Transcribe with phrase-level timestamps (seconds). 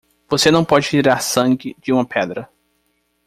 [0.27, 2.49] Você não pode tirar sangue de uma pedra.